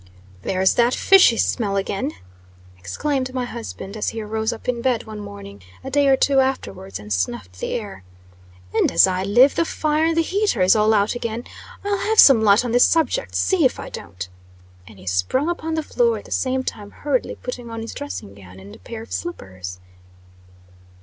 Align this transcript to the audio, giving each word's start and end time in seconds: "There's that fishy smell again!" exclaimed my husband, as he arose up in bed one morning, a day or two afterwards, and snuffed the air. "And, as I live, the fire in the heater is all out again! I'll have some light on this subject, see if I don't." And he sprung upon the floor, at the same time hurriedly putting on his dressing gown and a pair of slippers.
"There's 0.41 0.73
that 0.73 0.95
fishy 0.95 1.37
smell 1.37 1.75
again!" 1.77 2.13
exclaimed 2.75 3.35
my 3.35 3.45
husband, 3.45 3.95
as 3.95 4.09
he 4.09 4.19
arose 4.23 4.51
up 4.51 4.67
in 4.67 4.81
bed 4.81 5.03
one 5.03 5.19
morning, 5.19 5.61
a 5.83 5.91
day 5.91 6.07
or 6.07 6.17
two 6.17 6.39
afterwards, 6.39 6.97
and 6.97 7.13
snuffed 7.13 7.59
the 7.59 7.73
air. 7.73 8.03
"And, 8.73 8.91
as 8.91 9.05
I 9.05 9.23
live, 9.23 9.53
the 9.53 9.63
fire 9.63 10.05
in 10.07 10.15
the 10.15 10.23
heater 10.23 10.63
is 10.63 10.75
all 10.75 10.95
out 10.95 11.13
again! 11.13 11.43
I'll 11.85 11.99
have 11.99 12.17
some 12.17 12.41
light 12.43 12.65
on 12.65 12.71
this 12.71 12.87
subject, 12.87 13.35
see 13.35 13.63
if 13.63 13.79
I 13.79 13.89
don't." 13.89 14.27
And 14.87 14.97
he 14.97 15.05
sprung 15.05 15.47
upon 15.49 15.75
the 15.75 15.83
floor, 15.83 16.17
at 16.17 16.25
the 16.25 16.31
same 16.31 16.63
time 16.63 16.89
hurriedly 16.89 17.35
putting 17.35 17.69
on 17.69 17.81
his 17.83 17.93
dressing 17.93 18.33
gown 18.33 18.59
and 18.59 18.75
a 18.75 18.79
pair 18.79 19.03
of 19.03 19.11
slippers. 19.11 19.79